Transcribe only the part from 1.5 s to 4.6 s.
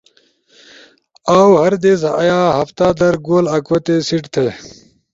ہردیس یا ہفتہ در گول آکوتے سیٹ تھے۔